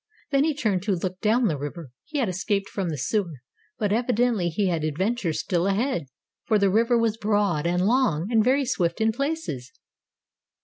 Then 0.31 0.45
he 0.45 0.55
turned 0.55 0.81
to 0.85 0.95
look 0.95 1.19
down 1.19 1.45
the 1.45 1.59
river. 1.59 1.91
He 2.05 2.17
had 2.17 2.27
escaped 2.27 2.69
from 2.69 2.89
the 2.89 2.97
sewer, 2.97 3.43
but 3.77 3.93
evidently 3.93 4.49
he 4.49 4.65
had 4.67 4.83
adventures 4.83 5.41
still 5.41 5.67
ahead, 5.67 6.07
for 6.47 6.57
the 6.57 6.71
river 6.71 6.97
was 6.97 7.17
broad 7.17 7.67
and 7.67 7.85
long, 7.85 8.25
and 8.31 8.43
very 8.43 8.65
swift 8.65 8.99
in 8.99 9.11
places. 9.11 9.71